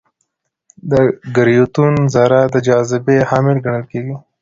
د 0.91 0.93
ګرویتون 1.35 1.93
ذره 2.15 2.39
د 2.53 2.55
جاذبې 2.67 3.17
حامل 3.29 3.57
ګڼل 3.65 3.83
کېږي. 3.91 4.15